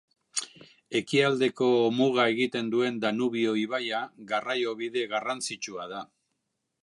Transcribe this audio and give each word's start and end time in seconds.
Ekialdeko 0.99 1.67
muga 1.97 2.25
egiten 2.31 2.71
duen 2.75 2.97
Danubio 3.05 3.55
ibaia 3.65 4.01
garraiobide 4.33 5.07
garrantzitsua 5.15 5.89
da. 5.95 6.01